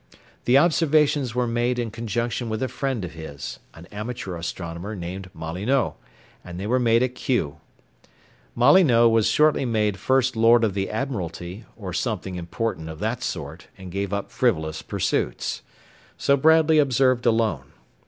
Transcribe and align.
The 0.45 0.57
observations 0.57 1.35
were 1.35 1.45
made 1.45 1.77
in 1.77 1.91
conjunction 1.91 2.49
with 2.49 2.63
a 2.63 2.67
friend 2.67 3.05
of 3.05 3.11
his, 3.11 3.59
an 3.75 3.85
amateur 3.91 4.35
astronomer 4.35 4.95
named 4.95 5.29
Molyneux, 5.31 5.91
and 6.43 6.59
they 6.59 6.65
were 6.65 6.79
made 6.79 7.03
at 7.03 7.13
Kew. 7.13 7.57
Molyneux 8.55 9.07
was 9.09 9.27
shortly 9.27 9.63
made 9.63 9.97
First 9.97 10.35
Lord 10.35 10.63
of 10.63 10.73
the 10.73 10.89
Admiralty, 10.89 11.65
or 11.77 11.93
something 11.93 12.33
important 12.33 12.89
of 12.89 12.97
that 12.97 13.21
sort, 13.21 13.67
and 13.77 13.91
gave 13.91 14.11
up 14.11 14.31
frivolous 14.31 14.81
pursuits. 14.81 15.61
So 16.17 16.35
Bradley 16.35 16.79
observed 16.79 17.27
alone. 17.27 17.71